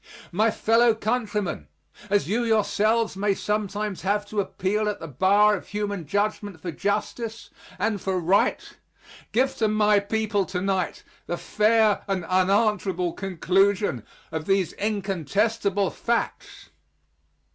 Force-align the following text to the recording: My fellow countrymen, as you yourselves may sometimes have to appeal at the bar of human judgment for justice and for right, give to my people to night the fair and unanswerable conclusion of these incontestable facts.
My 0.31 0.49
fellow 0.49 0.95
countrymen, 0.95 1.67
as 2.09 2.27
you 2.27 2.43
yourselves 2.43 3.15
may 3.15 3.35
sometimes 3.35 4.01
have 4.01 4.25
to 4.29 4.39
appeal 4.41 4.89
at 4.89 4.99
the 4.99 5.07
bar 5.07 5.53
of 5.55 5.67
human 5.67 6.07
judgment 6.07 6.59
for 6.59 6.71
justice 6.71 7.51
and 7.77 8.01
for 8.01 8.19
right, 8.19 8.77
give 9.31 9.55
to 9.57 9.67
my 9.67 9.99
people 9.99 10.43
to 10.47 10.59
night 10.59 11.03
the 11.27 11.37
fair 11.37 12.01
and 12.07 12.25
unanswerable 12.25 13.13
conclusion 13.13 14.03
of 14.31 14.47
these 14.47 14.73
incontestable 14.73 15.91
facts. 15.91 16.69